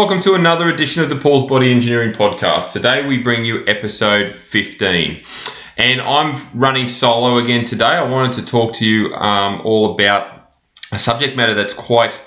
Welcome 0.00 0.22
to 0.22 0.32
another 0.32 0.70
edition 0.70 1.02
of 1.02 1.10
the 1.10 1.16
Paul's 1.16 1.46
Body 1.46 1.70
Engineering 1.70 2.14
Podcast. 2.14 2.72
Today 2.72 3.06
we 3.06 3.18
bring 3.18 3.44
you 3.44 3.66
episode 3.66 4.34
15. 4.34 5.22
And 5.76 6.00
I'm 6.00 6.40
running 6.58 6.88
solo 6.88 7.36
again 7.36 7.64
today. 7.64 7.84
I 7.84 8.04
wanted 8.04 8.40
to 8.40 8.46
talk 8.46 8.76
to 8.76 8.86
you 8.86 9.14
um, 9.14 9.60
all 9.62 9.92
about 9.92 10.52
a 10.90 10.98
subject 10.98 11.36
matter 11.36 11.52
that's 11.52 11.74
quite 11.74 12.18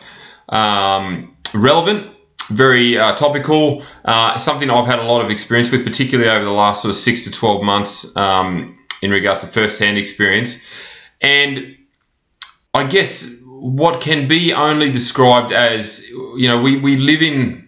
um, 0.49 1.35
relevant, 1.55 2.15
very 2.47 2.99
uh, 2.99 3.15
topical, 3.15 3.83
uh, 4.05 4.37
something 4.37 4.69
I've 4.69 4.85
had 4.85 4.99
a 4.99 5.05
lot 5.05 5.25
of 5.25 5.31
experience 5.31 5.71
with, 5.71 5.83
particularly 5.83 6.29
over 6.29 6.45
the 6.45 6.51
last 6.51 6.83
sort 6.83 6.91
of 6.91 6.95
six 6.95 7.23
to 7.23 7.31
12 7.31 7.63
months 7.63 8.15
um, 8.15 8.77
in 9.01 9.09
regards 9.09 9.41
to 9.41 9.47
first 9.47 9.79
hand 9.79 9.97
experience. 9.97 10.61
And 11.21 11.75
I 12.71 12.83
guess 12.83 13.35
what 13.43 13.99
can 13.99 14.27
be 14.27 14.53
only 14.53 14.91
described 14.91 15.51
as, 15.51 16.07
you 16.07 16.47
know, 16.47 16.61
we, 16.61 16.77
we 16.79 16.97
live 16.97 17.23
in 17.23 17.62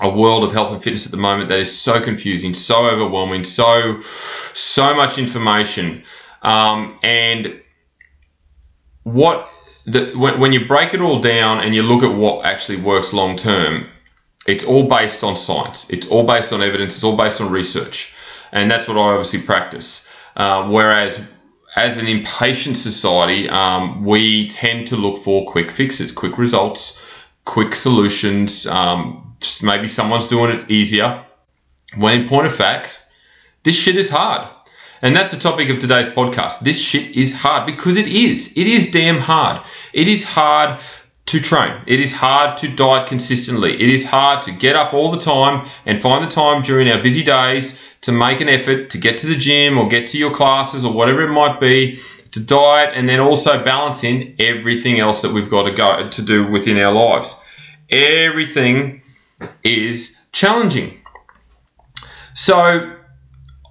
a 0.00 0.10
world 0.10 0.44
of 0.44 0.52
health 0.52 0.72
and 0.72 0.82
fitness 0.82 1.06
at 1.06 1.12
the 1.12 1.18
moment 1.18 1.48
that 1.48 1.58
is 1.58 1.76
so 1.76 2.00
confusing, 2.00 2.54
so 2.54 2.88
overwhelming, 2.88 3.44
so 3.44 4.00
so 4.54 4.94
much 4.94 5.18
information, 5.18 6.02
um, 6.42 6.98
and 7.02 7.60
what 9.02 9.48
the 9.86 10.12
when, 10.14 10.38
when 10.40 10.52
you 10.52 10.66
break 10.66 10.94
it 10.94 11.00
all 11.00 11.20
down 11.20 11.60
and 11.60 11.74
you 11.74 11.82
look 11.82 12.02
at 12.02 12.14
what 12.14 12.44
actually 12.44 12.80
works 12.80 13.12
long 13.12 13.36
term, 13.36 13.86
it's 14.46 14.64
all 14.64 14.88
based 14.88 15.24
on 15.24 15.36
science. 15.36 15.88
It's 15.90 16.06
all 16.08 16.24
based 16.24 16.52
on 16.52 16.62
evidence. 16.62 16.96
It's 16.96 17.04
all 17.04 17.16
based 17.16 17.40
on 17.40 17.50
research, 17.50 18.14
and 18.52 18.70
that's 18.70 18.86
what 18.86 18.96
I 18.96 19.12
obviously 19.12 19.42
practice. 19.42 20.06
Uh, 20.36 20.68
whereas 20.68 21.20
as 21.74 21.98
an 21.98 22.06
impatient 22.06 22.76
society, 22.76 23.48
um, 23.48 24.04
we 24.04 24.48
tend 24.48 24.88
to 24.88 24.96
look 24.96 25.22
for 25.22 25.50
quick 25.50 25.70
fixes, 25.70 26.12
quick 26.12 26.38
results, 26.38 27.00
quick 27.44 27.74
solutions. 27.74 28.66
Um, 28.66 29.27
maybe 29.62 29.88
someone's 29.88 30.28
doing 30.28 30.56
it 30.56 30.70
easier. 30.70 31.24
When 31.96 32.20
in 32.20 32.28
point 32.28 32.46
of 32.46 32.54
fact, 32.54 33.00
this 33.62 33.76
shit 33.76 33.96
is 33.96 34.10
hard. 34.10 34.48
And 35.00 35.14
that's 35.14 35.30
the 35.30 35.38
topic 35.38 35.70
of 35.70 35.78
today's 35.78 36.06
podcast. 36.06 36.60
This 36.60 36.80
shit 36.80 37.16
is 37.16 37.32
hard 37.32 37.66
because 37.66 37.96
it 37.96 38.08
is. 38.08 38.56
It 38.56 38.66
is 38.66 38.90
damn 38.90 39.18
hard. 39.18 39.64
It 39.92 40.08
is 40.08 40.24
hard 40.24 40.80
to 41.26 41.40
train. 41.40 41.72
It 41.86 42.00
is 42.00 42.12
hard 42.12 42.56
to 42.58 42.68
diet 42.68 43.08
consistently. 43.08 43.74
It 43.74 43.90
is 43.90 44.04
hard 44.04 44.42
to 44.44 44.52
get 44.52 44.74
up 44.76 44.94
all 44.94 45.10
the 45.10 45.20
time 45.20 45.68
and 45.86 46.00
find 46.00 46.24
the 46.24 46.30
time 46.30 46.62
during 46.62 46.90
our 46.90 47.02
busy 47.02 47.22
days 47.22 47.78
to 48.00 48.12
make 48.12 48.40
an 48.40 48.48
effort 48.48 48.90
to 48.90 48.98
get 48.98 49.18
to 49.18 49.26
the 49.26 49.36
gym 49.36 49.78
or 49.78 49.88
get 49.88 50.08
to 50.08 50.18
your 50.18 50.32
classes 50.32 50.84
or 50.84 50.92
whatever 50.92 51.22
it 51.22 51.32
might 51.32 51.60
be 51.60 52.00
to 52.32 52.44
diet 52.44 52.90
and 52.94 53.08
then 53.08 53.20
also 53.20 53.62
balance 53.62 54.04
in 54.04 54.34
everything 54.38 55.00
else 55.00 55.22
that 55.22 55.32
we've 55.32 55.50
got 55.50 55.64
to 55.64 55.72
go 55.72 56.08
to 56.08 56.22
do 56.22 56.46
within 56.46 56.78
our 56.78 56.92
lives. 56.92 57.38
Everything 57.90 58.97
is 59.64 60.16
challenging. 60.32 61.00
So 62.34 62.56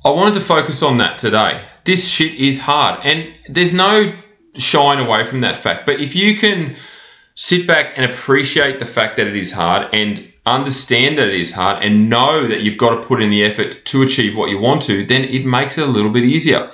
I 0.06 0.10
wanted 0.10 0.36
to 0.36 0.42
focus 0.42 0.84
on 0.84 0.98
that 1.00 1.18
today. 1.18 1.66
This 1.86 2.08
shit 2.08 2.36
is 2.36 2.60
hard 2.60 3.00
and 3.04 3.34
there's 3.50 3.74
no 3.74 4.14
shying 4.56 5.00
away 5.00 5.26
from 5.26 5.42
that 5.42 5.62
fact. 5.64 5.86
But 5.86 6.02
if 6.02 6.16
you 6.16 6.38
can 6.38 6.76
sit 7.36 7.68
back 7.68 7.94
and 7.96 8.12
appreciate 8.12 8.80
the 8.80 8.86
fact 8.86 9.18
that 9.18 9.28
it 9.28 9.36
is 9.36 9.52
hard 9.52 9.94
and 9.94 10.32
understand 10.46 11.18
that 11.18 11.28
it 11.28 11.40
is 11.40 11.52
hard 11.52 11.84
and 11.84 12.10
know 12.10 12.48
that 12.48 12.62
you've 12.62 12.78
got 12.78 12.96
to 12.96 13.02
put 13.02 13.22
in 13.22 13.30
the 13.30 13.44
effort 13.44 13.86
to 13.86 14.02
achieve 14.02 14.36
what 14.36 14.50
you 14.50 14.58
want 14.58 14.82
to, 14.84 15.06
then 15.06 15.24
it 15.24 15.46
makes 15.46 15.78
it 15.78 15.84
a 15.84 15.92
little 15.92 16.12
bit 16.12 16.24
easier. 16.24 16.72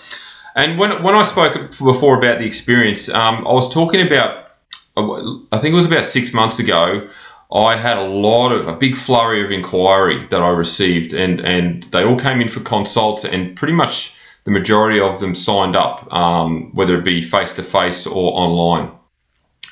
And 0.55 0.77
when, 0.79 1.03
when 1.03 1.15
I 1.15 1.23
spoke 1.23 1.71
before 1.77 2.17
about 2.17 2.39
the 2.39 2.45
experience, 2.45 3.09
um, 3.09 3.47
I 3.47 3.51
was 3.51 3.73
talking 3.73 4.05
about, 4.05 4.47
I 4.95 5.57
think 5.57 5.73
it 5.73 5.75
was 5.75 5.87
about 5.87 6.05
six 6.05 6.33
months 6.33 6.59
ago, 6.59 7.09
I 7.53 7.75
had 7.75 7.99
a 7.99 8.07
lot 8.07 8.51
of, 8.51 8.67
a 8.67 8.75
big 8.75 8.95
flurry 8.95 9.45
of 9.45 9.51
inquiry 9.51 10.25
that 10.27 10.41
I 10.41 10.49
received, 10.49 11.13
and, 11.13 11.39
and 11.39 11.83
they 11.83 12.03
all 12.03 12.19
came 12.19 12.41
in 12.41 12.49
for 12.49 12.61
consults, 12.61 13.25
and 13.25 13.55
pretty 13.55 13.73
much 13.73 14.15
the 14.43 14.51
majority 14.51 14.99
of 14.99 15.19
them 15.19 15.35
signed 15.35 15.75
up, 15.75 16.11
um, 16.11 16.71
whether 16.73 16.97
it 16.97 17.05
be 17.05 17.21
face 17.21 17.53
to 17.53 17.63
face 17.63 18.07
or 18.07 18.33
online. 18.33 18.91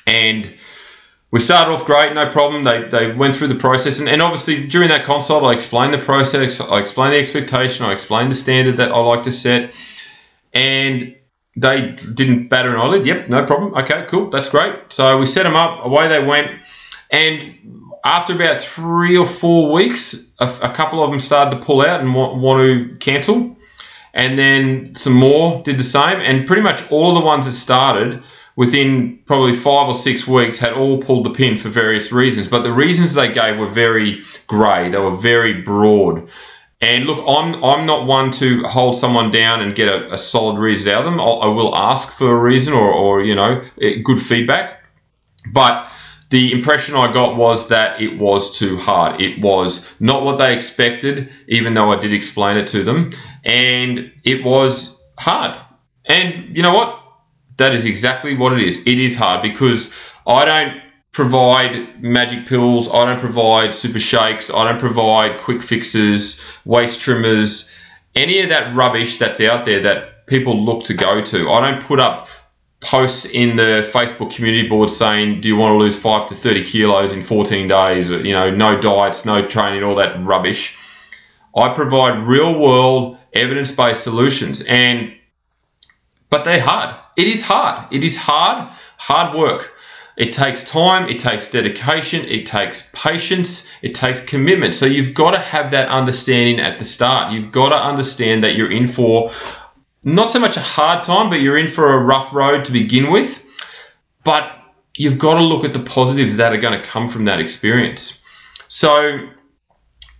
And 0.06 0.54
we 1.32 1.40
started 1.40 1.72
off 1.72 1.84
great, 1.84 2.14
no 2.14 2.30
problem. 2.30 2.64
They, 2.64 2.88
they 2.88 3.12
went 3.12 3.34
through 3.34 3.48
the 3.48 3.56
process, 3.56 3.98
and, 3.98 4.08
and 4.08 4.22
obviously 4.22 4.68
during 4.68 4.90
that 4.90 5.04
consult, 5.04 5.42
I 5.42 5.52
explained 5.52 5.92
the 5.92 5.98
process, 5.98 6.60
I 6.60 6.78
explained 6.78 7.14
the 7.14 7.18
expectation, 7.18 7.84
I 7.84 7.92
explained 7.92 8.30
the 8.30 8.36
standard 8.36 8.76
that 8.76 8.92
I 8.92 8.98
like 8.98 9.24
to 9.24 9.32
set, 9.32 9.74
and 10.52 11.16
they 11.56 11.96
didn't 12.14 12.48
batter 12.48 12.74
an 12.74 12.80
eyelid. 12.80 13.06
Yep, 13.06 13.28
no 13.28 13.44
problem. 13.44 13.74
Okay, 13.74 14.06
cool, 14.08 14.30
that's 14.30 14.48
great. 14.48 14.74
So 14.90 15.18
we 15.18 15.26
set 15.26 15.42
them 15.42 15.56
up, 15.56 15.84
away 15.84 16.08
they 16.08 16.22
went, 16.22 16.62
and 17.12 17.54
after 18.04 18.34
about 18.34 18.60
three 18.60 19.16
or 19.16 19.26
four 19.26 19.70
weeks, 19.70 20.32
a, 20.40 20.46
a 20.62 20.74
couple 20.74 21.04
of 21.04 21.10
them 21.10 21.20
started 21.20 21.58
to 21.58 21.64
pull 21.64 21.82
out 21.82 22.00
and 22.00 22.14
want, 22.14 22.38
want 22.38 22.60
to 22.60 22.96
cancel, 22.96 23.56
and 24.12 24.38
then 24.38 24.94
some 24.96 25.12
more 25.12 25.62
did 25.62 25.78
the 25.78 25.84
same, 25.84 26.20
and 26.20 26.46
pretty 26.46 26.62
much 26.62 26.90
all 26.90 27.14
the 27.14 27.20
ones 27.20 27.46
that 27.46 27.52
started 27.52 28.22
within 28.56 29.18
probably 29.24 29.54
five 29.54 29.88
or 29.88 29.94
six 29.94 30.26
weeks 30.26 30.58
had 30.58 30.72
all 30.72 31.00
pulled 31.00 31.24
the 31.24 31.30
pin 31.30 31.58
for 31.58 31.68
various 31.68 32.12
reasons. 32.12 32.48
But 32.48 32.62
the 32.62 32.72
reasons 32.72 33.14
they 33.14 33.32
gave 33.32 33.58
were 33.58 33.70
very 33.70 34.22
grey, 34.46 34.90
they 34.90 34.98
were 34.98 35.16
very 35.16 35.62
broad. 35.62 36.28
And 36.80 37.04
look, 37.04 37.24
I'm 37.28 37.62
I'm 37.62 37.86
not 37.86 38.06
one 38.06 38.32
to 38.32 38.64
hold 38.64 38.96
someone 38.96 39.30
down 39.30 39.60
and 39.60 39.74
get 39.74 39.88
a, 39.88 40.14
a 40.14 40.18
solid 40.18 40.58
reason 40.58 40.92
out 40.92 41.04
of 41.04 41.04
them. 41.04 41.20
I'll, 41.20 41.40
I 41.40 41.46
will 41.46 41.76
ask 41.76 42.12
for 42.12 42.28
a 42.30 42.36
reason 42.36 42.72
or, 42.72 42.90
or 42.90 43.22
you 43.22 43.36
know 43.36 43.62
eh, 43.80 43.98
good 44.02 44.20
feedback. 44.20 44.82
But 45.52 45.91
the 46.32 46.50
impression 46.50 46.96
I 46.96 47.12
got 47.12 47.36
was 47.36 47.68
that 47.68 48.00
it 48.00 48.18
was 48.18 48.58
too 48.58 48.78
hard. 48.78 49.20
It 49.20 49.42
was 49.42 49.86
not 50.00 50.24
what 50.24 50.38
they 50.38 50.54
expected, 50.54 51.28
even 51.46 51.74
though 51.74 51.92
I 51.92 52.00
did 52.00 52.14
explain 52.14 52.56
it 52.56 52.66
to 52.68 52.82
them, 52.82 53.12
and 53.44 54.10
it 54.24 54.42
was 54.42 54.98
hard. 55.18 55.60
And 56.06 56.56
you 56.56 56.62
know 56.62 56.72
what? 56.72 56.98
That 57.58 57.74
is 57.74 57.84
exactly 57.84 58.34
what 58.34 58.54
it 58.54 58.66
is. 58.66 58.80
It 58.86 58.98
is 58.98 59.14
hard 59.14 59.42
because 59.42 59.92
I 60.26 60.46
don't 60.46 60.80
provide 61.12 62.02
magic 62.02 62.46
pills, 62.46 62.88
I 62.88 63.04
don't 63.04 63.20
provide 63.20 63.74
super 63.74 63.98
shakes, 63.98 64.50
I 64.50 64.64
don't 64.64 64.80
provide 64.80 65.38
quick 65.40 65.62
fixes, 65.62 66.40
waist 66.64 66.98
trimmers, 67.02 67.70
any 68.14 68.40
of 68.40 68.48
that 68.48 68.74
rubbish 68.74 69.18
that's 69.18 69.40
out 69.42 69.66
there 69.66 69.82
that 69.82 70.26
people 70.26 70.64
look 70.64 70.84
to 70.84 70.94
go 70.94 71.22
to. 71.22 71.50
I 71.50 71.70
don't 71.70 71.82
put 71.82 72.00
up 72.00 72.26
posts 72.82 73.24
in 73.24 73.56
the 73.56 73.88
Facebook 73.92 74.34
community 74.34 74.68
board 74.68 74.90
saying, 74.90 75.40
"Do 75.40 75.48
you 75.48 75.56
want 75.56 75.72
to 75.72 75.78
lose 75.78 75.96
five 75.96 76.28
to 76.28 76.34
thirty 76.34 76.64
kilos 76.64 77.12
in 77.12 77.22
14 77.22 77.68
days?" 77.68 78.10
Uh, 78.10 78.18
you 78.18 78.32
know, 78.32 78.50
no 78.50 78.78
diets, 78.78 79.24
no 79.24 79.46
training, 79.46 79.82
all 79.82 79.94
that 79.96 80.22
rubbish. 80.22 80.76
I 81.56 81.70
provide 81.70 82.26
real 82.26 82.58
world 82.58 83.18
evidence 83.32 83.70
based 83.70 84.02
solutions, 84.02 84.62
and 84.62 85.14
but 86.28 86.44
they're 86.44 86.60
hard. 86.60 86.96
It 87.16 87.28
is 87.28 87.42
hard. 87.42 87.92
It 87.92 88.04
is 88.04 88.16
hard, 88.16 88.70
hard 88.96 89.38
work. 89.38 89.72
It 90.16 90.32
takes 90.32 90.64
time, 90.64 91.08
it 91.08 91.18
takes 91.18 91.50
dedication, 91.50 92.26
it 92.26 92.44
takes 92.44 92.90
patience, 92.92 93.66
it 93.80 93.94
takes 93.94 94.20
commitment. 94.20 94.74
So 94.74 94.84
you've 94.84 95.14
got 95.14 95.30
to 95.30 95.38
have 95.38 95.70
that 95.70 95.88
understanding 95.88 96.60
at 96.60 96.78
the 96.78 96.84
start. 96.84 97.32
You've 97.32 97.50
got 97.50 97.70
to 97.70 97.76
understand 97.76 98.44
that 98.44 98.54
you're 98.54 98.70
in 98.70 98.88
for 98.88 99.30
not 100.04 100.30
so 100.30 100.38
much 100.38 100.56
a 100.56 100.60
hard 100.60 101.04
time, 101.04 101.30
but 101.30 101.40
you're 101.40 101.58
in 101.58 101.68
for 101.68 101.94
a 101.94 101.98
rough 101.98 102.32
road 102.34 102.64
to 102.66 102.72
begin 102.72 103.10
with. 103.10 103.44
But 104.24 104.52
you've 104.96 105.18
got 105.18 105.34
to 105.34 105.42
look 105.42 105.64
at 105.64 105.72
the 105.72 105.80
positives 105.80 106.36
that 106.36 106.52
are 106.52 106.58
going 106.58 106.78
to 106.78 106.86
come 106.86 107.08
from 107.08 107.24
that 107.26 107.40
experience. 107.40 108.20
So 108.68 109.28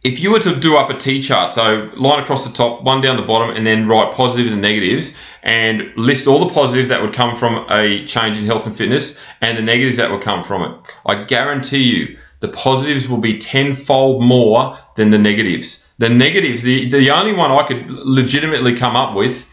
if 0.05 0.19
you 0.21 0.31
were 0.31 0.41
to 0.41 0.59
do 0.59 0.77
up 0.77 0.91
a 0.91 0.99
T 0.99 1.23
chart, 1.23 1.53
so 1.53 1.91
line 1.97 2.23
across 2.23 2.47
the 2.47 2.53
top, 2.53 2.83
one 2.83 3.01
down 3.01 3.17
the 3.17 3.23
bottom, 3.23 3.55
and 3.55 3.67
then 3.67 3.87
write 3.87 4.15
positives 4.15 4.53
and 4.53 4.61
negatives, 4.61 5.15
and 5.43 5.93
list 5.97 6.27
all 6.27 6.39
the 6.47 6.53
positives 6.53 6.89
that 6.89 7.03
would 7.03 7.13
come 7.13 7.37
from 7.37 7.67
a 7.71 8.05
change 8.07 8.39
in 8.39 8.47
health 8.47 8.67
and 8.67 8.77
fitness 8.77 9.21
and 9.41 9.59
the 9.59 9.63
negatives 9.63 9.97
that 9.97 10.11
would 10.11 10.23
come 10.23 10.45
from 10.45 10.63
it, 10.63 10.95
I 11.07 11.25
guarantee 11.25 11.83
you 11.83 12.19
the 12.41 12.49
positives 12.49 13.09
will 13.09 13.19
be 13.19 13.39
tenfold 13.39 14.23
more 14.23 14.77
than 14.97 15.11
the 15.11 15.19
negatives. 15.19 15.89
The 15.99 16.09
negatives, 16.09 16.63
the, 16.63 16.89
the 16.89 17.11
only 17.11 17.33
one 17.33 17.51
I 17.53 17.65
could 17.67 17.89
legitimately 17.89 18.77
come 18.77 18.97
up 18.97 19.15
with 19.15 19.49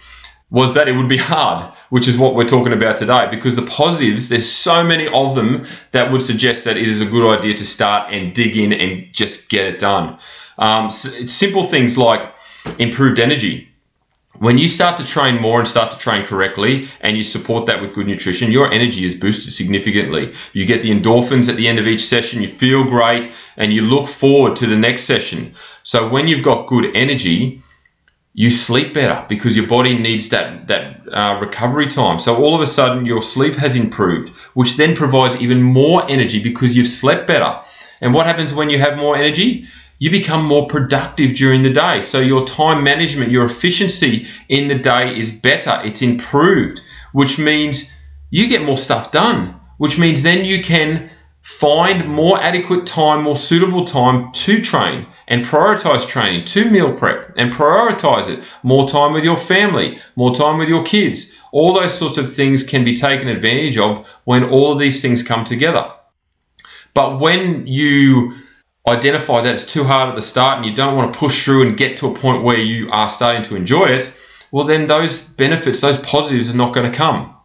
was 0.52 0.74
that 0.74 0.88
it 0.88 0.94
would 0.94 1.10
be 1.10 1.18
hard, 1.18 1.72
which 1.90 2.08
is 2.08 2.18
what 2.18 2.34
we're 2.36 2.48
talking 2.48 2.74
about 2.74 2.98
today. 2.98 3.28
Because 3.30 3.56
the 3.56 3.66
positives, 3.66 4.30
there's 4.30 4.52
so 4.52 4.84
many 4.84 5.08
of 5.08 5.36
them 5.36 5.68
that 5.92 6.12
would 6.12 6.24
suggest 6.24 6.64
that 6.64 6.78
it 6.78 6.88
is 6.88 7.02
a 7.02 7.06
good 7.06 7.38
idea 7.38 7.54
to 7.54 7.66
start 7.66 8.12
and 8.12 8.34
dig 8.34 8.58
in 8.58 8.74
and 8.74 9.14
just 9.14 9.50
get 9.50 9.68
it 9.68 9.80
done. 9.80 10.18
Um, 10.58 10.90
simple 10.90 11.64
things 11.64 11.98
like 11.98 12.34
improved 12.80 13.20
energy. 13.20 13.68
When 14.40 14.58
you 14.58 14.70
start 14.70 14.98
to 14.98 15.06
train 15.06 15.42
more 15.42 15.60
and 15.60 15.68
start 15.68 15.92
to 15.92 15.98
train 15.98 16.26
correctly 16.26 16.88
and 17.02 17.18
you 17.18 17.24
support 17.24 17.66
that 17.66 17.82
with 17.82 17.94
good 17.94 18.08
nutrition, 18.08 18.52
your 18.52 18.72
energy 18.72 19.04
is 19.04 19.14
boosted 19.14 19.52
significantly. 19.54 20.34
You 20.54 20.66
get 20.66 20.82
the 20.82 20.92
endorphins 20.92 21.50
at 21.50 21.58
the 21.58 21.68
end 21.68 21.78
of 21.78 21.88
each 21.88 22.06
session, 22.06 22.42
you 22.42 22.48
feel 22.48 22.86
great, 22.86 23.30
and 23.58 23.74
you 23.74 23.82
look 23.82 24.08
forward 24.08 24.56
to 24.58 24.66
the 24.66 24.78
next 24.78 25.04
session. 25.04 25.56
So 25.84 26.08
when 26.08 26.28
you've 26.28 26.44
got 26.44 26.68
good 26.68 26.96
energy, 26.96 27.62
you 28.34 28.52
sleep 28.52 28.94
better 28.94 29.26
because 29.28 29.56
your 29.56 29.68
body 29.68 29.98
needs 29.98 30.30
that 30.30 30.68
that 30.68 31.02
uh, 31.12 31.40
recovery 31.42 31.88
time. 31.88 32.20
So 32.20 32.38
all 32.38 32.56
of 32.56 32.62
a 32.62 32.68
sudden, 32.68 33.06
your 33.06 33.22
sleep 33.22 33.56
has 33.56 33.76
improved, 33.76 34.30
which 34.54 34.78
then 34.78 34.96
provides 34.96 35.42
even 35.42 35.62
more 35.62 36.10
energy 36.10 36.42
because 36.42 36.78
you've 36.78 36.88
slept 36.88 37.28
better. 37.28 37.60
And 38.02 38.14
what 38.14 38.26
happens 38.26 38.54
when 38.54 38.70
you 38.70 38.80
have 38.80 38.98
more 38.98 39.16
energy? 39.16 39.68
You 39.98 40.12
become 40.12 40.46
more 40.46 40.68
productive 40.68 41.36
during 41.36 41.64
the 41.64 41.74
day. 41.74 42.02
So 42.02 42.22
your 42.22 42.48
time 42.48 42.84
management, 42.84 43.32
your 43.32 43.46
efficiency 43.46 44.28
in 44.48 44.70
the 44.70 44.80
day 44.80 45.18
is 45.18 45.32
better, 45.32 45.82
it's 45.84 46.02
improved, 46.02 46.80
which 47.12 47.38
means 47.38 47.92
you 48.30 48.48
get 48.48 48.64
more 48.64 48.78
stuff 48.78 49.12
done, 49.12 49.60
which 49.78 49.98
means 49.98 50.24
then 50.24 50.46
you 50.46 50.64
can 50.64 51.10
find 51.42 52.08
more 52.08 52.40
adequate 52.40 52.86
time, 52.86 53.24
more 53.24 53.36
suitable 53.36 53.86
time 53.86 54.32
to 54.32 54.62
train 54.62 55.08
and 55.30 55.46
prioritize 55.46 56.08
training, 56.08 56.44
to 56.44 56.70
meal 56.70 56.92
prep 56.94 57.34
and 57.38 57.54
prioritize 57.54 58.28
it. 58.28 58.44
More 58.64 58.90
time 58.90 59.14
with 59.14 59.24
your 59.24 59.38
family, 59.38 60.00
more 60.16 60.36
time 60.36 60.58
with 60.58 60.68
your 60.68 60.84
kids. 60.84 61.38
All 61.52 61.74
those 61.74 61.98
sorts 61.98 62.18
of 62.18 62.36
things 62.36 62.64
can 62.64 62.84
be 62.84 62.96
taken 62.96 63.28
advantage 63.28 63.78
of 63.78 64.08
when 64.26 64.44
all 64.44 64.74
of 64.74 64.80
these 64.80 65.02
things 65.02 65.24
come 65.24 65.46
together. 65.46 65.92
But 66.94 67.20
when 67.20 67.68
you 67.68 68.34
identify 68.88 69.42
that 69.42 69.54
it's 69.54 69.72
too 69.72 69.84
hard 69.84 70.10
at 70.10 70.16
the 70.16 70.22
start 70.22 70.58
and 70.58 70.66
you 70.66 70.76
don't 70.76 70.96
want 70.96 71.14
to 71.14 71.20
push 71.20 71.46
through 71.46 71.68
and 71.68 71.78
get 71.78 71.98
to 71.98 72.08
a 72.08 72.16
point 72.16 72.44
where 72.44 72.58
you 72.58 72.90
are 72.92 73.08
starting 73.08 73.44
to 73.44 73.56
enjoy 73.56 73.86
it, 73.86 74.12
well, 74.52 74.66
then 74.66 74.88
those 74.88 75.24
benefits, 75.24 75.82
those 75.82 76.00
positives 76.00 76.50
are 76.50 76.58
not 76.58 76.74
going 76.74 76.92
to 76.92 76.98
come. 76.98 77.36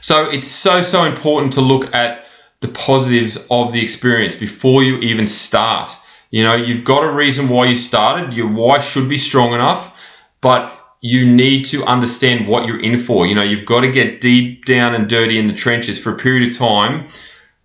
So 0.00 0.30
it's 0.30 0.46
so, 0.46 0.82
so 0.82 1.04
important 1.04 1.54
to 1.54 1.60
look 1.60 1.92
at 1.92 2.24
the 2.60 2.68
positives 2.68 3.36
of 3.50 3.72
the 3.72 3.82
experience 3.82 4.36
before 4.36 4.84
you 4.84 4.98
even 4.98 5.26
start. 5.26 5.90
You 6.30 6.44
know, 6.44 6.54
you've 6.54 6.84
got 6.84 7.04
a 7.04 7.12
reason 7.12 7.48
why 7.48 7.66
you 7.66 7.74
started, 7.74 8.32
your 8.32 8.48
why 8.48 8.78
should 8.78 9.08
be 9.08 9.16
strong 9.16 9.54
enough, 9.54 9.96
but 10.40 10.74
you 11.00 11.30
need 11.30 11.64
to 11.66 11.84
understand 11.84 12.48
what 12.48 12.66
you're 12.66 12.80
in 12.80 12.98
for. 12.98 13.26
You 13.26 13.34
know, 13.34 13.42
you've 13.42 13.66
got 13.66 13.80
to 13.80 13.90
get 13.90 14.20
deep 14.20 14.64
down 14.64 14.94
and 14.94 15.08
dirty 15.08 15.38
in 15.38 15.46
the 15.46 15.54
trenches 15.54 15.98
for 15.98 16.12
a 16.12 16.18
period 16.18 16.50
of 16.50 16.56
time 16.56 17.08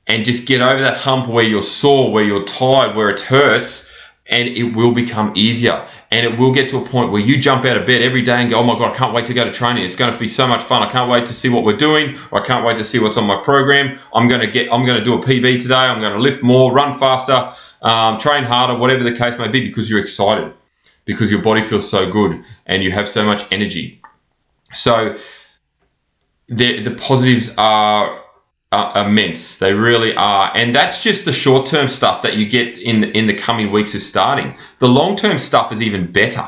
and 0.08 0.26
just 0.26 0.48
get 0.48 0.62
over 0.62 0.82
that 0.82 0.98
hump 0.98 1.28
where 1.28 1.44
you're 1.44 1.64
sore, 1.64 2.12
where 2.12 2.24
you're 2.24 2.46
tired, 2.46 2.96
where 2.96 3.10
it 3.10 3.20
hurts, 3.20 3.90
and 4.28 4.50
it 4.50 4.76
will 4.76 4.94
become 4.94 5.34
easier. 5.36 5.86
And 6.14 6.28
it 6.28 6.38
will 6.38 6.54
get 6.54 6.70
to 6.70 6.78
a 6.78 6.86
point 6.86 7.12
where 7.12 7.22
you 7.22 7.40
jump 7.40 7.66
out 7.66 7.76
of 7.76 7.88
bed 7.88 8.04
every 8.04 8.22
day 8.22 8.40
and 8.40 8.48
go, 8.48 8.60
Oh 8.60 8.64
my 8.64 8.78
God, 8.78 8.94
I 8.94 8.96
can't 8.96 9.16
wait 9.16 9.26
to 9.26 9.34
go 9.34 9.46
to 9.46 9.52
training. 9.52 9.84
It's 9.84 9.96
going 9.96 10.14
to 10.14 10.20
be 10.20 10.30
so 10.30 10.46
much 10.46 10.62
fun. 10.62 10.84
I 10.84 10.92
can't 10.92 11.10
wait 11.10 11.26
to 11.26 11.34
see 11.34 11.50
what 11.50 11.64
we're 11.64 11.76
doing, 11.76 12.20
I 12.32 12.42
can't 12.42 12.64
wait 12.64 12.78
to 12.78 12.84
see 12.84 13.00
what's 13.00 13.18
on 13.18 13.26
my 13.26 13.42
program. 13.44 13.98
I'm 14.14 14.28
going 14.28 14.42
to 14.42 14.48
get, 14.48 14.72
I'm 14.72 14.86
going 14.86 15.00
to 15.00 15.04
do 15.04 15.16
a 15.16 15.20
PB 15.20 15.64
today. 15.64 15.74
I'm 15.74 16.00
going 16.00 16.14
to 16.14 16.20
lift 16.20 16.44
more, 16.44 16.72
run 16.72 17.00
faster, 17.00 17.52
um, 17.82 18.20
train 18.20 18.44
harder, 18.44 18.78
whatever 18.78 19.04
the 19.04 19.14
case 19.14 19.40
may 19.40 19.48
be, 19.48 19.62
because 19.68 19.90
you're 19.90 20.02
excited, 20.02 20.54
because 21.06 21.32
your 21.32 21.42
body 21.42 21.64
feels 21.64 21.90
so 21.90 22.12
good 22.12 22.44
and 22.68 22.84
you 22.84 22.92
have 22.92 23.10
so 23.10 23.26
much 23.26 23.44
energy. 23.52 24.00
So 24.72 25.18
the, 26.48 26.84
the 26.84 26.92
positives 26.92 27.56
are 27.58 28.23
uh, 28.74 29.06
immense. 29.06 29.60
They 29.60 29.74
really 29.74 30.16
are, 30.16 30.52
and 30.56 30.76
that's 30.76 31.00
just 31.00 31.26
the 31.26 31.32
short-term 31.32 31.88
stuff 31.88 32.24
that 32.24 32.36
you 32.38 32.48
get 32.48 32.78
in 32.78 33.02
the, 33.02 33.18
in 33.18 33.28
the 33.28 33.34
coming 33.34 33.72
weeks 33.72 33.94
of 33.96 34.02
starting. 34.02 34.56
The 34.80 34.88
long-term 34.88 35.38
stuff 35.38 35.72
is 35.72 35.82
even 35.82 36.12
better. 36.12 36.46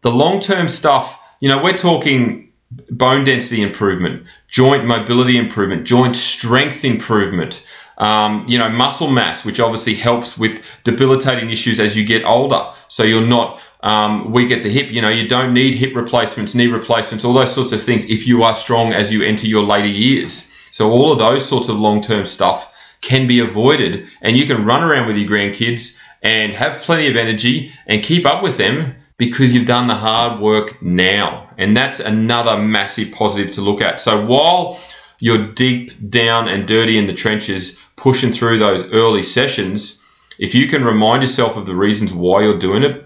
The 0.00 0.10
long-term 0.10 0.68
stuff, 0.68 1.20
you 1.40 1.48
know, 1.48 1.62
we're 1.62 1.76
talking 1.76 2.52
bone 2.90 3.24
density 3.24 3.62
improvement, 3.62 4.26
joint 4.48 4.84
mobility 4.86 5.38
improvement, 5.38 5.86
joint 5.86 6.16
strength 6.16 6.84
improvement. 6.84 7.64
Um, 7.98 8.44
you 8.46 8.58
know, 8.58 8.68
muscle 8.68 9.10
mass, 9.10 9.42
which 9.42 9.58
obviously 9.58 9.94
helps 9.94 10.36
with 10.36 10.62
debilitating 10.84 11.48
issues 11.48 11.80
as 11.80 11.96
you 11.96 12.04
get 12.04 12.24
older. 12.24 12.62
So 12.88 13.04
you're 13.04 13.26
not 13.26 13.58
um, 13.82 14.32
weak 14.32 14.50
at 14.50 14.62
the 14.62 14.70
hip. 14.70 14.90
You 14.90 15.00
know, 15.00 15.08
you 15.08 15.26
don't 15.28 15.54
need 15.54 15.76
hip 15.76 15.94
replacements, 15.96 16.54
knee 16.54 16.66
replacements, 16.66 17.24
all 17.24 17.32
those 17.32 17.54
sorts 17.54 17.72
of 17.72 17.82
things 17.82 18.04
if 18.10 18.26
you 18.26 18.42
are 18.42 18.54
strong 18.54 18.92
as 18.92 19.10
you 19.10 19.22
enter 19.22 19.46
your 19.46 19.62
later 19.62 19.88
years. 19.88 20.52
So 20.76 20.90
all 20.90 21.10
of 21.10 21.18
those 21.18 21.48
sorts 21.48 21.70
of 21.70 21.78
long-term 21.78 22.26
stuff 22.26 22.70
can 23.00 23.26
be 23.26 23.40
avoided, 23.40 24.08
and 24.20 24.36
you 24.36 24.46
can 24.46 24.66
run 24.66 24.82
around 24.82 25.06
with 25.06 25.16
your 25.16 25.26
grandkids 25.26 25.96
and 26.22 26.52
have 26.52 26.82
plenty 26.82 27.08
of 27.08 27.16
energy 27.16 27.72
and 27.86 28.04
keep 28.04 28.26
up 28.26 28.42
with 28.42 28.58
them 28.58 28.94
because 29.16 29.54
you've 29.54 29.66
done 29.66 29.86
the 29.86 29.94
hard 29.94 30.38
work 30.38 30.82
now. 30.82 31.48
And 31.56 31.74
that's 31.74 31.98
another 31.98 32.58
massive 32.58 33.10
positive 33.10 33.54
to 33.54 33.62
look 33.62 33.80
at. 33.80 34.02
So 34.02 34.26
while 34.26 34.78
you're 35.18 35.50
deep 35.54 36.10
down 36.10 36.46
and 36.46 36.68
dirty 36.68 36.98
in 36.98 37.06
the 37.06 37.14
trenches, 37.14 37.78
pushing 37.96 38.34
through 38.34 38.58
those 38.58 38.92
early 38.92 39.22
sessions, 39.22 40.04
if 40.38 40.54
you 40.54 40.68
can 40.68 40.84
remind 40.84 41.22
yourself 41.22 41.56
of 41.56 41.64
the 41.64 41.74
reasons 41.74 42.12
why 42.12 42.42
you're 42.42 42.58
doing 42.58 42.82
it, 42.82 43.05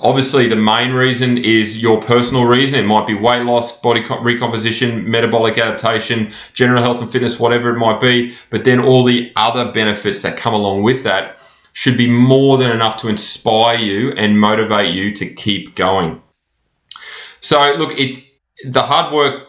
Obviously, 0.00 0.46
the 0.46 0.56
main 0.56 0.92
reason 0.92 1.38
is 1.38 1.80
your 1.80 2.02
personal 2.02 2.44
reason. 2.44 2.78
It 2.80 2.86
might 2.86 3.06
be 3.06 3.14
weight 3.14 3.44
loss, 3.44 3.80
body 3.80 4.04
recomposition, 4.20 5.10
metabolic 5.10 5.56
adaptation, 5.56 6.32
general 6.52 6.82
health 6.82 7.00
and 7.00 7.10
fitness, 7.10 7.40
whatever 7.40 7.74
it 7.74 7.78
might 7.78 8.00
be. 8.00 8.34
But 8.50 8.64
then 8.64 8.80
all 8.80 9.04
the 9.04 9.32
other 9.36 9.72
benefits 9.72 10.20
that 10.22 10.36
come 10.36 10.52
along 10.52 10.82
with 10.82 11.04
that 11.04 11.38
should 11.72 11.96
be 11.96 12.10
more 12.10 12.58
than 12.58 12.70
enough 12.70 13.00
to 13.02 13.08
inspire 13.08 13.78
you 13.78 14.12
and 14.12 14.38
motivate 14.38 14.94
you 14.94 15.14
to 15.14 15.26
keep 15.26 15.74
going. 15.74 16.22
So, 17.40 17.74
look, 17.78 17.98
it 17.98 18.22
the 18.64 18.82
hard 18.82 19.14
work 19.14 19.48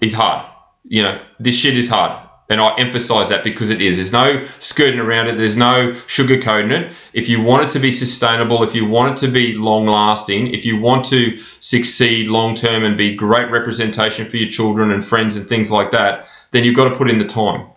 is 0.00 0.12
hard. 0.12 0.46
You 0.84 1.02
know, 1.02 1.22
this 1.38 1.54
shit 1.54 1.76
is 1.76 1.88
hard. 1.88 2.29
And 2.50 2.60
I 2.60 2.74
emphasize 2.78 3.28
that 3.28 3.44
because 3.44 3.70
it 3.70 3.80
is. 3.80 3.96
There's 3.96 4.10
no 4.10 4.44
skirting 4.58 4.98
around 4.98 5.28
it. 5.28 5.38
There's 5.38 5.56
no 5.56 5.92
sugarcoating 6.08 6.72
it. 6.72 6.92
If 7.12 7.28
you 7.28 7.40
want 7.40 7.62
it 7.62 7.70
to 7.70 7.78
be 7.78 7.92
sustainable, 7.92 8.64
if 8.64 8.74
you 8.74 8.86
want 8.86 9.12
it 9.16 9.26
to 9.26 9.32
be 9.32 9.54
long 9.54 9.86
lasting, 9.86 10.52
if 10.52 10.66
you 10.66 10.80
want 10.80 11.04
to 11.06 11.38
succeed 11.60 12.26
long 12.26 12.56
term 12.56 12.82
and 12.82 12.98
be 12.98 13.14
great 13.14 13.52
representation 13.52 14.28
for 14.28 14.36
your 14.36 14.50
children 14.50 14.90
and 14.90 15.04
friends 15.04 15.36
and 15.36 15.46
things 15.46 15.70
like 15.70 15.92
that, 15.92 16.26
then 16.50 16.64
you've 16.64 16.74
got 16.74 16.88
to 16.88 16.96
put 16.96 17.08
in 17.08 17.18
the 17.20 17.24
time. 17.24 17.68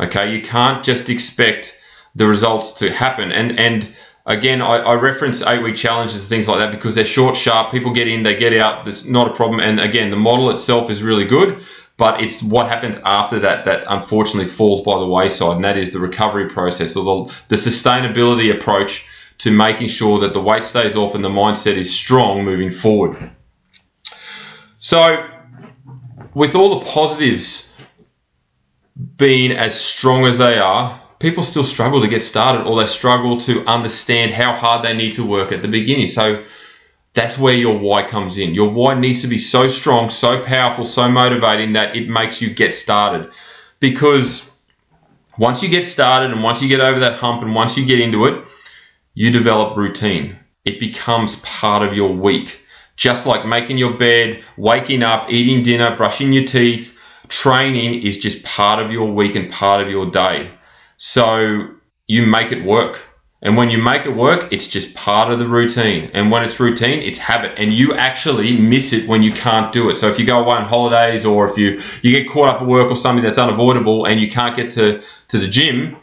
Okay, 0.00 0.34
you 0.34 0.42
can't 0.42 0.84
just 0.84 1.08
expect 1.08 1.80
the 2.16 2.26
results 2.26 2.72
to 2.80 2.92
happen. 2.92 3.30
And 3.30 3.60
and 3.60 3.88
again, 4.26 4.60
I, 4.60 4.78
I 4.78 4.94
reference 4.94 5.40
eight 5.42 5.62
week 5.62 5.76
challenges 5.76 6.22
and 6.22 6.28
things 6.28 6.48
like 6.48 6.58
that 6.58 6.72
because 6.72 6.96
they're 6.96 7.04
short, 7.04 7.36
sharp. 7.36 7.70
People 7.70 7.92
get 7.92 8.08
in, 8.08 8.24
they 8.24 8.34
get 8.34 8.54
out. 8.54 8.84
There's 8.84 9.08
not 9.08 9.28
a 9.30 9.34
problem. 9.34 9.60
And 9.60 9.78
again, 9.78 10.10
the 10.10 10.16
model 10.16 10.50
itself 10.50 10.90
is 10.90 11.00
really 11.00 11.26
good 11.26 11.62
but 11.96 12.20
it's 12.22 12.42
what 12.42 12.68
happens 12.68 12.98
after 13.04 13.38
that 13.40 13.64
that 13.66 13.84
unfortunately 13.88 14.50
falls 14.50 14.80
by 14.80 14.98
the 14.98 15.06
wayside, 15.06 15.56
and 15.56 15.64
that 15.64 15.78
is 15.78 15.92
the 15.92 16.00
recovery 16.00 16.48
process 16.48 16.96
or 16.96 17.04
the, 17.04 17.34
the 17.48 17.56
sustainability 17.56 18.54
approach 18.54 19.06
to 19.38 19.50
making 19.50 19.88
sure 19.88 20.20
that 20.20 20.32
the 20.32 20.40
weight 20.40 20.64
stays 20.64 20.96
off 20.96 21.14
and 21.14 21.24
the 21.24 21.28
mindset 21.28 21.76
is 21.76 21.94
strong 21.94 22.44
moving 22.44 22.70
forward. 22.70 23.30
So, 24.78 25.28
with 26.34 26.54
all 26.54 26.80
the 26.80 26.86
positives 26.86 27.72
being 29.16 29.52
as 29.52 29.80
strong 29.80 30.26
as 30.26 30.38
they 30.38 30.58
are, 30.58 31.00
people 31.18 31.42
still 31.42 31.64
struggle 31.64 32.02
to 32.02 32.08
get 32.08 32.22
started 32.22 32.66
or 32.66 32.78
they 32.80 32.86
struggle 32.86 33.40
to 33.40 33.64
understand 33.66 34.32
how 34.32 34.52
hard 34.52 34.84
they 34.84 34.94
need 34.94 35.12
to 35.12 35.24
work 35.24 35.52
at 35.52 35.62
the 35.62 35.68
beginning. 35.68 36.06
So, 36.06 36.44
that's 37.14 37.38
where 37.38 37.54
your 37.54 37.78
why 37.78 38.02
comes 38.02 38.38
in. 38.38 38.54
Your 38.54 38.70
why 38.70 38.94
needs 38.94 39.22
to 39.22 39.28
be 39.28 39.38
so 39.38 39.68
strong, 39.68 40.10
so 40.10 40.42
powerful, 40.42 40.84
so 40.84 41.08
motivating 41.08 41.74
that 41.74 41.96
it 41.96 42.08
makes 42.08 42.42
you 42.42 42.52
get 42.52 42.74
started. 42.74 43.32
Because 43.78 44.50
once 45.38 45.62
you 45.62 45.68
get 45.68 45.86
started 45.86 46.32
and 46.32 46.42
once 46.42 46.60
you 46.60 46.68
get 46.68 46.80
over 46.80 47.00
that 47.00 47.18
hump 47.18 47.42
and 47.42 47.54
once 47.54 47.76
you 47.76 47.86
get 47.86 48.00
into 48.00 48.26
it, 48.26 48.44
you 49.14 49.30
develop 49.30 49.76
routine. 49.76 50.36
It 50.64 50.80
becomes 50.80 51.36
part 51.36 51.86
of 51.86 51.94
your 51.94 52.12
week. 52.12 52.60
Just 52.96 53.26
like 53.26 53.46
making 53.46 53.78
your 53.78 53.96
bed, 53.96 54.42
waking 54.56 55.02
up, 55.02 55.30
eating 55.30 55.62
dinner, 55.62 55.96
brushing 55.96 56.32
your 56.32 56.44
teeth, 56.44 56.98
training 57.28 58.02
is 58.02 58.18
just 58.18 58.44
part 58.44 58.84
of 58.84 58.90
your 58.90 59.12
week 59.12 59.34
and 59.36 59.52
part 59.52 59.80
of 59.80 59.90
your 59.90 60.10
day. 60.10 60.50
So 60.96 61.68
you 62.06 62.26
make 62.26 62.50
it 62.50 62.64
work. 62.64 63.00
And 63.44 63.58
when 63.58 63.68
you 63.68 63.76
make 63.76 64.06
it 64.06 64.16
work, 64.16 64.48
it's 64.52 64.66
just 64.66 64.94
part 64.94 65.30
of 65.30 65.38
the 65.38 65.46
routine. 65.46 66.10
And 66.14 66.30
when 66.30 66.44
it's 66.44 66.58
routine, 66.58 67.02
it's 67.02 67.18
habit. 67.18 67.52
And 67.58 67.74
you 67.74 67.92
actually 67.92 68.56
miss 68.56 68.94
it 68.94 69.06
when 69.06 69.22
you 69.22 69.32
can't 69.32 69.70
do 69.70 69.90
it. 69.90 69.96
So 69.96 70.08
if 70.08 70.18
you 70.18 70.24
go 70.24 70.40
away 70.40 70.56
on 70.56 70.64
holidays 70.64 71.26
or 71.26 71.48
if 71.50 71.58
you, 71.58 71.80
you 72.00 72.16
get 72.16 72.26
caught 72.26 72.48
up 72.48 72.62
at 72.62 72.66
work 72.66 72.90
or 72.90 72.96
something 72.96 73.22
that's 73.22 73.36
unavoidable 73.36 74.06
and 74.06 74.18
you 74.18 74.30
can't 74.30 74.56
get 74.56 74.70
to, 74.70 75.02
to 75.28 75.38
the 75.38 75.46
gym, 75.46 75.96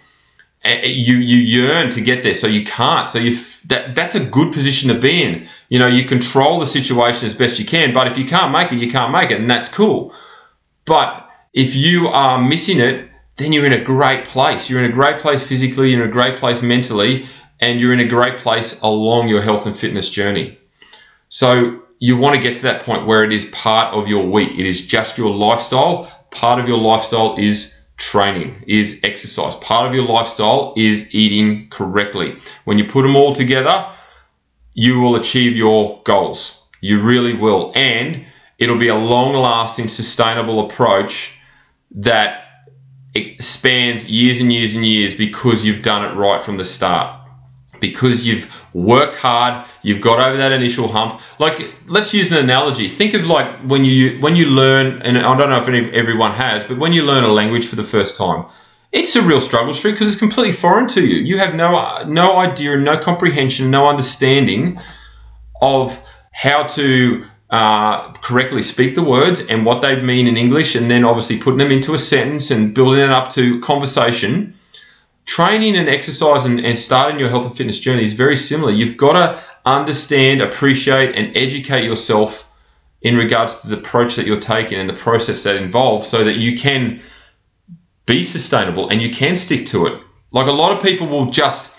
eh, 0.63 0.81
eh, 0.83 0.85
you 0.85 1.17
you 1.17 1.37
yearn 1.37 1.89
to 1.91 2.01
get 2.01 2.23
there, 2.23 2.33
so 2.33 2.47
you 2.47 2.63
can't. 2.63 3.09
So 3.09 3.19
you 3.19 3.39
that 3.65 3.95
that's 3.95 4.15
a 4.15 4.19
good 4.19 4.53
position 4.53 4.89
to 4.89 4.99
be 4.99 5.23
in. 5.23 5.47
You 5.69 5.79
know, 5.79 5.87
you 5.87 6.05
control 6.05 6.59
the 6.59 6.67
situation 6.67 7.25
as 7.25 7.35
best 7.35 7.59
you 7.59 7.65
can, 7.65 7.93
but 7.93 8.07
if 8.07 8.17
you 8.17 8.25
can't 8.25 8.51
make 8.51 8.71
it, 8.71 8.77
you 8.77 8.91
can't 8.91 9.11
make 9.11 9.31
it, 9.31 9.39
and 9.39 9.49
that's 9.49 9.69
cool. 9.69 10.13
But 10.85 11.29
if 11.53 11.75
you 11.75 12.07
are 12.07 12.39
missing 12.39 12.79
it, 12.79 13.09
then 13.41 13.51
you're 13.51 13.65
in 13.65 13.73
a 13.73 13.83
great 13.83 14.25
place. 14.25 14.69
You're 14.69 14.83
in 14.83 14.89
a 14.89 14.93
great 14.93 15.19
place 15.19 15.41
physically, 15.41 15.91
you're 15.91 16.03
in 16.03 16.09
a 16.09 16.13
great 16.13 16.37
place 16.37 16.61
mentally, 16.61 17.27
and 17.59 17.79
you're 17.79 17.93
in 17.93 17.99
a 17.99 18.07
great 18.07 18.37
place 18.37 18.81
along 18.81 19.27
your 19.27 19.41
health 19.41 19.65
and 19.65 19.75
fitness 19.75 20.09
journey. 20.09 20.57
So 21.29 21.81
you 21.99 22.17
want 22.17 22.35
to 22.35 22.41
get 22.41 22.57
to 22.57 22.63
that 22.63 22.83
point 22.83 23.05
where 23.05 23.23
it 23.23 23.31
is 23.31 23.45
part 23.45 23.93
of 23.93 24.07
your 24.07 24.27
week. 24.27 24.57
It 24.57 24.65
is 24.65 24.85
just 24.85 25.17
your 25.17 25.33
lifestyle. 25.33 26.11
Part 26.31 26.59
of 26.59 26.67
your 26.67 26.79
lifestyle 26.79 27.35
is 27.37 27.79
training, 27.97 28.63
is 28.67 28.99
exercise. 29.03 29.55
Part 29.55 29.87
of 29.87 29.93
your 29.93 30.05
lifestyle 30.07 30.73
is 30.75 31.13
eating 31.13 31.69
correctly. 31.69 32.37
When 32.65 32.79
you 32.79 32.85
put 32.85 33.03
them 33.03 33.15
all 33.15 33.33
together, 33.33 33.87
you 34.73 34.99
will 34.99 35.15
achieve 35.15 35.55
your 35.55 36.01
goals. 36.03 36.67
You 36.81 37.01
really 37.01 37.35
will. 37.35 37.71
And 37.75 38.25
it'll 38.57 38.79
be 38.79 38.87
a 38.87 38.95
long 38.95 39.35
lasting, 39.35 39.87
sustainable 39.87 40.65
approach 40.65 41.37
that 41.91 42.45
it 43.13 43.43
spans 43.43 44.09
years 44.09 44.39
and 44.39 44.51
years 44.51 44.75
and 44.75 44.85
years 44.85 45.15
because 45.15 45.65
you've 45.65 45.81
done 45.81 46.05
it 46.05 46.15
right 46.15 46.41
from 46.41 46.57
the 46.57 46.65
start. 46.65 47.17
Because 47.79 48.27
you've 48.27 48.51
worked 48.73 49.15
hard, 49.15 49.67
you've 49.81 50.01
got 50.01 50.19
over 50.19 50.37
that 50.37 50.51
initial 50.51 50.87
hump. 50.87 51.19
Like, 51.39 51.73
let's 51.87 52.13
use 52.13 52.31
an 52.31 52.37
analogy. 52.37 52.89
Think 52.89 53.15
of 53.15 53.25
like 53.25 53.61
when 53.61 53.83
you 53.85 54.19
when 54.21 54.35
you 54.35 54.45
learn, 54.45 55.01
and 55.01 55.17
I 55.17 55.35
don't 55.35 55.49
know 55.49 55.61
if 55.61 55.67
any, 55.67 55.91
everyone 55.91 56.33
has, 56.35 56.63
but 56.63 56.77
when 56.77 56.93
you 56.93 57.01
learn 57.01 57.23
a 57.23 57.27
language 57.29 57.65
for 57.65 57.75
the 57.75 57.83
first 57.83 58.17
time, 58.17 58.45
it's 58.91 59.15
a 59.15 59.23
real 59.23 59.41
struggle 59.41 59.73
street 59.73 59.93
because 59.93 60.09
it's 60.09 60.19
completely 60.19 60.51
foreign 60.51 60.87
to 60.89 61.05
you. 61.05 61.23
You 61.23 61.39
have 61.39 61.55
no 61.55 62.03
no 62.03 62.37
idea, 62.37 62.77
no 62.77 62.99
comprehension, 62.99 63.71
no 63.71 63.87
understanding 63.87 64.79
of 65.59 65.97
how 66.31 66.67
to 66.67 67.25
uh, 67.51 68.13
correctly 68.13 68.63
speak 68.63 68.95
the 68.95 69.03
words 69.03 69.45
and 69.45 69.65
what 69.65 69.81
they 69.81 70.01
mean 70.01 70.27
in 70.27 70.37
English, 70.37 70.75
and 70.75 70.89
then 70.89 71.03
obviously 71.03 71.37
putting 71.37 71.57
them 71.57 71.71
into 71.71 71.93
a 71.93 71.99
sentence 71.99 72.49
and 72.49 72.73
building 72.73 73.01
it 73.01 73.11
up 73.11 73.31
to 73.31 73.59
conversation. 73.59 74.55
Training 75.25 75.75
and 75.77 75.89
exercise 75.89 76.45
and, 76.45 76.59
and 76.61 76.77
starting 76.77 77.19
your 77.19 77.29
health 77.29 77.45
and 77.45 77.55
fitness 77.55 77.79
journey 77.79 78.03
is 78.03 78.13
very 78.13 78.35
similar. 78.35 78.71
You've 78.71 78.97
got 78.97 79.13
to 79.13 79.43
understand, 79.65 80.41
appreciate, 80.41 81.15
and 81.15 81.35
educate 81.35 81.83
yourself 81.83 82.47
in 83.01 83.17
regards 83.17 83.61
to 83.61 83.67
the 83.67 83.77
approach 83.77 84.15
that 84.15 84.25
you're 84.25 84.39
taking 84.39 84.79
and 84.79 84.89
the 84.89 84.93
process 84.93 85.43
that 85.43 85.57
involves 85.57 86.07
so 86.07 86.23
that 86.23 86.37
you 86.37 86.57
can 86.57 87.01
be 88.05 88.23
sustainable 88.23 88.89
and 88.89 89.01
you 89.01 89.11
can 89.11 89.35
stick 89.35 89.67
to 89.67 89.87
it. 89.87 90.01
Like 90.31 90.47
a 90.47 90.51
lot 90.51 90.75
of 90.75 90.83
people 90.83 91.07
will 91.07 91.31
just 91.31 91.75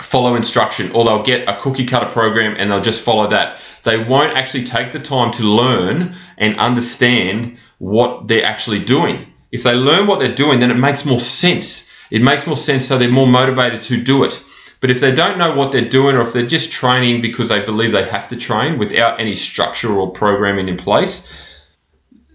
follow 0.00 0.34
instruction 0.36 0.92
or 0.92 1.04
they'll 1.04 1.24
get 1.24 1.48
a 1.48 1.60
cookie 1.60 1.86
cutter 1.86 2.10
program 2.10 2.56
and 2.56 2.70
they'll 2.70 2.80
just 2.80 3.02
follow 3.02 3.28
that. 3.28 3.58
They 3.88 3.96
won't 3.96 4.36
actually 4.36 4.64
take 4.64 4.92
the 4.92 4.98
time 4.98 5.32
to 5.32 5.42
learn 5.42 6.14
and 6.36 6.58
understand 6.58 7.56
what 7.78 8.28
they're 8.28 8.44
actually 8.44 8.84
doing. 8.84 9.32
If 9.50 9.62
they 9.62 9.72
learn 9.72 10.06
what 10.06 10.18
they're 10.18 10.34
doing, 10.34 10.60
then 10.60 10.70
it 10.70 10.74
makes 10.74 11.06
more 11.06 11.20
sense. 11.20 11.90
It 12.10 12.20
makes 12.20 12.46
more 12.46 12.58
sense 12.58 12.86
so 12.86 12.98
they're 12.98 13.10
more 13.10 13.26
motivated 13.26 13.80
to 13.84 13.96
do 13.96 14.24
it. 14.24 14.44
But 14.82 14.90
if 14.90 15.00
they 15.00 15.12
don't 15.14 15.38
know 15.38 15.54
what 15.54 15.72
they're 15.72 15.88
doing 15.88 16.16
or 16.16 16.20
if 16.20 16.34
they're 16.34 16.46
just 16.46 16.70
training 16.70 17.22
because 17.22 17.48
they 17.48 17.62
believe 17.64 17.92
they 17.92 18.04
have 18.04 18.28
to 18.28 18.36
train 18.36 18.78
without 18.78 19.20
any 19.20 19.34
structure 19.34 19.98
or 19.98 20.12
programming 20.12 20.68
in 20.68 20.76
place, 20.76 21.26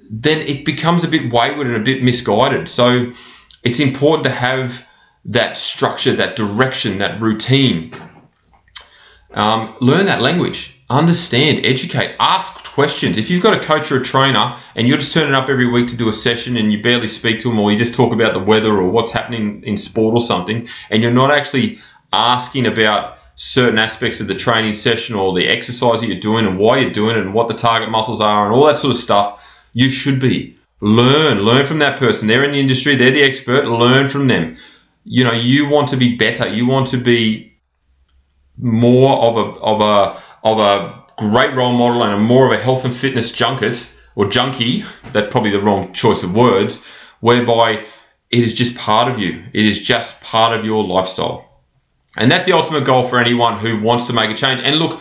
then 0.10 0.40
it 0.40 0.66
becomes 0.66 1.04
a 1.04 1.08
bit 1.08 1.32
wayward 1.32 1.68
and 1.68 1.76
a 1.76 1.82
bit 1.82 2.02
misguided. 2.02 2.68
So 2.68 3.12
it's 3.62 3.80
important 3.80 4.24
to 4.24 4.32
have 4.32 4.88
that 5.26 5.56
structure, 5.56 6.16
that 6.16 6.36
direction, 6.36 6.98
that 6.98 7.22
routine. 7.22 7.94
Um, 9.32 9.76
learn 9.82 10.08
that 10.08 10.22
language, 10.22 10.73
understand, 10.94 11.66
educate, 11.66 12.16
ask 12.20 12.64
questions. 12.66 13.18
If 13.18 13.30
you've 13.30 13.44
got 13.44 13.62
a 13.62 13.66
coach 13.66 13.92
or 13.92 14.02
a 14.02 14.04
trainer 14.04 14.58
and 14.76 14.88
you're 14.88 14.98
just 14.98 15.14
turning 15.14 15.34
up 15.34 15.50
every 15.50 15.68
week 15.68 15.88
to 15.90 15.98
do 15.98 16.10
a 16.10 16.14
session 16.14 16.58
and 16.58 16.72
you 16.72 16.82
barely 16.82 17.08
speak 17.08 17.40
to 17.42 17.50
them 17.50 17.60
or 17.60 17.72
you 17.72 17.78
just 17.78 17.96
talk 17.96 18.14
about 18.14 18.34
the 18.34 18.40
weather 18.40 18.72
or 18.72 18.90
what's 18.90 19.12
happening 19.12 19.64
in 19.64 19.78
sport 19.78 20.14
or 20.14 20.22
something, 20.22 20.68
and 20.90 21.02
you're 21.02 21.12
not 21.12 21.32
actually 21.32 21.80
asking 22.12 22.66
about 22.68 23.18
certain 23.36 23.80
aspects 23.80 24.20
of 24.20 24.28
the 24.28 24.36
training 24.36 24.74
session 24.74 25.16
or 25.16 25.34
the 25.34 25.48
exercise 25.48 26.02
that 26.02 26.08
you're 26.08 26.20
doing 26.20 26.46
and 26.46 26.60
why 26.60 26.78
you're 26.78 26.92
doing 26.92 27.18
it 27.18 27.22
and 27.22 27.34
what 27.34 27.48
the 27.48 27.56
target 27.56 27.90
muscles 27.90 28.22
are 28.22 28.46
and 28.46 28.54
all 28.56 28.68
that 28.68 28.78
sort 28.78 28.96
of 28.96 29.02
stuff, 29.02 29.44
you 29.74 29.90
should 29.90 30.22
be. 30.22 30.56
Learn, 30.82 31.40
learn 31.40 31.66
from 31.66 31.80
that 31.80 31.98
person. 31.98 32.28
They're 32.28 32.44
in 32.44 32.52
the 32.52 32.60
industry, 32.60 32.96
they're 32.96 33.12
the 33.12 33.24
expert, 33.24 33.66
learn 33.66 34.10
from 34.10 34.28
them. 34.28 34.58
You 35.06 35.24
know, 35.24 35.34
you 35.34 35.68
want 35.68 35.90
to 35.90 35.98
be 35.98 36.16
better. 36.16 36.48
You 36.48 36.68
want 36.68 36.88
to 36.90 36.98
be 36.98 37.54
more 38.58 39.18
of 39.18 39.38
a 39.38 39.60
of 39.60 39.82
a 39.82 40.22
of 40.44 40.60
a 40.60 41.04
great 41.18 41.56
role 41.56 41.74
model 41.74 42.04
and 42.04 42.14
a 42.14 42.18
more 42.18 42.46
of 42.46 42.60
a 42.60 42.62
health 42.62 42.86
and 42.86 42.96
fitness 42.96 43.32
junket 43.32 43.88
or 44.16 44.30
junkie, 44.30 44.84
that's 45.12 45.32
probably 45.32 45.52
the 45.52 45.62
wrong 45.62 45.94
choice 45.94 46.24
of 46.24 46.36
words, 46.36 46.86
whereby 47.20 47.86
it 48.30 48.44
is 48.44 48.54
just 48.54 48.78
part 48.78 49.12
of 49.12 49.20
you. 49.20 49.44
It 49.54 49.66
is 49.66 49.82
just 49.82 50.22
part 50.22 50.58
of 50.58 50.66
your 50.66 50.84
lifestyle. 50.84 51.50
And 52.16 52.32
that's 52.32 52.46
the 52.46 52.54
ultimate 52.54 52.86
goal 52.86 53.08
for 53.08 53.20
anyone 53.20 53.60
who 53.60 53.82
wants 53.82 54.08
to 54.08 54.14
make 54.14 54.30
a 54.30 54.36
change. 54.36 54.62
And 54.62 54.76
look, 54.78 55.00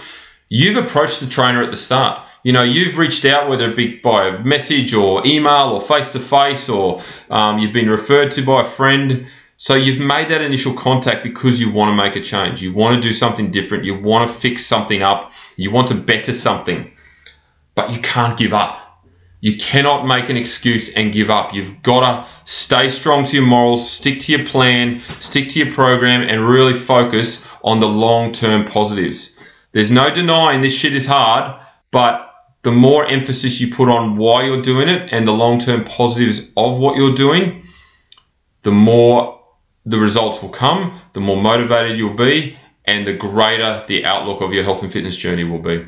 you've 0.49 0.82
approached 0.82 1.20
the 1.20 1.26
trainer 1.26 1.62
at 1.62 1.70
the 1.70 1.76
start 1.76 2.26
you 2.42 2.52
know, 2.52 2.62
you've 2.62 2.99
reached 2.99 3.25
out, 3.25 3.49
whether 3.49 3.70
it 3.70 3.76
be 3.76 3.99
by 3.99 4.28
a 4.28 4.38
message 4.40 4.94
or 4.94 5.25
email 5.26 5.70
or 5.70 5.80
face 5.80 6.11
to 6.12 6.20
face, 6.20 6.68
or 6.68 7.00
um, 7.30 7.58
you've 7.58 7.72
been 7.72 7.88
referred 7.88 8.32
to 8.32 8.42
by 8.42 8.62
a 8.62 8.64
friend. 8.64 9.26
So 9.62 9.76
you've 9.76 10.00
made 10.00 10.31
that 10.31 10.40
initial 10.40 10.75
contact 10.75 11.23
because 11.23 11.61
you 11.61 11.71
want 11.71 11.90
to 11.90 11.95
make 11.95 12.16
a 12.16 12.21
change. 12.21 12.61
You 12.61 12.73
want 12.73 13.00
to 13.00 13.09
do 13.09 13.14
something 13.14 13.52
different. 13.52 13.85
You 13.85 13.97
want 13.97 14.28
to 14.28 14.37
fix 14.37 14.66
something 14.66 15.02
up. 15.02 15.31
You 15.54 15.71
want 15.71 15.87
to 15.90 15.95
better 15.95 16.33
something. 16.33 16.90
But 17.76 17.92
you 17.92 18.00
can't 18.00 18.37
give 18.37 18.52
up. 18.52 18.76
You 19.40 19.57
cannot 19.59 20.04
make 20.04 20.28
an 20.31 20.37
excuse 20.37 20.92
and 20.95 21.12
give 21.12 21.31
up. 21.31 21.54
You've 21.54 21.81
got 21.81 22.00
to 22.00 22.28
stay 22.45 22.90
strong 22.90 23.25
to 23.25 23.37
your 23.37 23.47
morals, 23.47 23.88
stick 23.88 24.23
to 24.23 24.33
your 24.33 24.45
plan, 24.45 25.00
stick 25.21 25.50
to 25.50 25.61
your 25.61 25.73
program, 25.73 26.23
and 26.23 26.45
really 26.45 26.75
focus 26.76 27.47
on 27.62 27.78
the 27.78 27.87
long 27.87 28.33
term 28.33 28.64
positives. 28.64 29.38
There's 29.71 29.92
no 29.92 30.12
denying 30.12 30.62
this 30.62 30.75
shit 30.75 30.97
is 30.97 31.07
hard, 31.07 31.54
but 31.92 32.35
the 32.62 32.73
more 32.73 33.07
emphasis 33.07 33.61
you 33.61 33.73
put 33.73 33.88
on 33.88 34.16
why 34.16 34.42
you're 34.42 34.62
doing 34.62 34.88
it 34.88 35.11
and 35.12 35.25
the 35.25 35.31
long 35.31 35.61
term 35.61 35.85
positives 35.85 36.50
of 36.57 36.78
what 36.78 36.97
you're 36.97 37.14
doing, 37.14 37.62
the 38.62 38.73
more 38.73 39.38
the 39.84 39.98
results 39.98 40.42
will 40.42 40.50
come, 40.50 41.00
the 41.12 41.20
more 41.20 41.40
motivated 41.40 41.98
you'll 41.98 42.14
be, 42.14 42.58
and 42.84 43.06
the 43.06 43.12
greater 43.12 43.84
the 43.88 44.04
outlook 44.04 44.40
of 44.40 44.52
your 44.52 44.64
health 44.64 44.82
and 44.82 44.92
fitness 44.92 45.16
journey 45.16 45.44
will 45.44 45.58
be. 45.58 45.84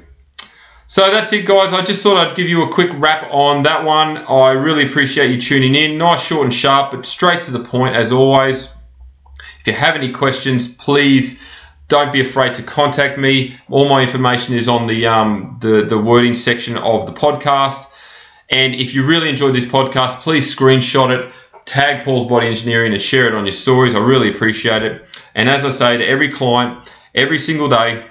So 0.87 1.11
that's 1.11 1.33
it, 1.33 1.47
guys. 1.47 1.73
I 1.73 1.83
just 1.83 2.03
thought 2.03 2.19
I'd 2.19 2.37
give 2.37 2.49
you 2.49 2.63
a 2.63 2.73
quick 2.73 2.91
wrap 2.95 3.33
on 3.33 3.63
that 3.63 3.85
one. 3.85 4.19
I 4.19 4.51
really 4.51 4.87
appreciate 4.87 5.31
you 5.31 5.41
tuning 5.41 5.75
in. 5.75 5.97
Nice, 5.97 6.21
short, 6.21 6.45
and 6.45 6.53
sharp, 6.53 6.91
but 6.91 7.07
straight 7.07 7.43
to 7.43 7.53
the 7.53 7.65
point 7.65 7.97
as 7.97 8.13
always. 8.13 8.75
If 9.61 9.67
you 9.67 9.73
have 9.73 9.97
any 9.97 10.13
questions, 10.13 10.75
please 10.77 11.43
don't 11.89 12.13
be 12.13 12.21
afraid 12.21 12.55
to 12.57 12.63
contact 12.63 13.19
me. 13.19 13.59
All 13.71 13.89
my 13.89 14.03
information 14.03 14.57
is 14.57 14.69
on 14.69 14.87
the 14.87 15.07
um, 15.07 15.59
the, 15.61 15.87
the 15.87 15.99
wording 15.99 16.35
section 16.35 16.77
of 16.77 17.07
the 17.07 17.13
podcast. 17.13 17.91
And 18.51 18.75
if 18.75 18.95
you 18.95 19.07
really 19.07 19.31
enjoyed 19.31 19.55
this 19.55 19.65
podcast, 19.65 20.21
please 20.21 20.55
screenshot 20.55 21.19
it, 21.19 21.33
tag 21.65 22.05
Paul's 22.05 22.29
Body 22.29 22.47
Engineering, 22.47 22.93
and 22.93 23.03
share 23.03 23.27
it 23.27 23.35
on 23.35 23.45
your 23.45 23.53
stories. 23.53 23.95
I 23.95 23.99
really 23.99 24.31
appreciate 24.31 24.83
it. 24.83 25.07
And 25.35 25.49
as 25.49 25.65
I 25.65 25.71
say 25.71 25.97
to 25.97 26.07
every 26.07 26.31
client, 26.31 26.89
every 27.15 27.39
single 27.39 27.69
day, 27.69 28.03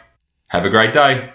have 0.47 0.65
a 0.65 0.69
great 0.69 0.93
day. 0.93 1.31